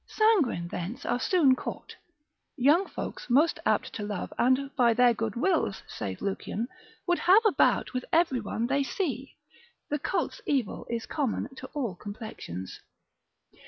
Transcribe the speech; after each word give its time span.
Sanguine 0.07 0.67
thence 0.67 1.05
are 1.05 1.19
soon 1.19 1.55
caught, 1.55 1.95
young 2.57 2.87
folks 2.87 3.29
most 3.29 3.59
apt 3.67 3.93
to 3.93 4.01
love, 4.03 4.33
and 4.39 4.75
by 4.75 4.95
their 4.95 5.13
good 5.13 5.35
wills, 5.35 5.83
saith 5.87 6.21
Lucian, 6.23 6.67
would 7.05 7.19
have 7.19 7.43
a 7.45 7.51
bout 7.51 7.93
with 7.93 8.03
every 8.11 8.39
one 8.39 8.65
they 8.65 8.81
see: 8.81 9.37
the 9.91 9.99
colt's 9.99 10.41
evil 10.47 10.87
is 10.89 11.05
common 11.05 11.53
to 11.55 11.67
all 11.75 11.93
complexions. 11.95 12.79